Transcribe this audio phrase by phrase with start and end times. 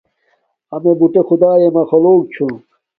[0.75, 2.53] امݺ بُٹݺ خدݳئݺ مخلݸق چھݸم.